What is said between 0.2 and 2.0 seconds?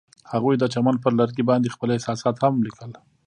هغوی د چمن پر لرګي باندې خپل